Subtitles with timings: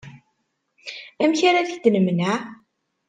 [1.23, 2.35] Amek ara t-id-nemneε?